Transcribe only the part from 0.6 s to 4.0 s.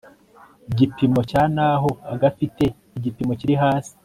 gipimo cya naho agafite igipimo kiri hasi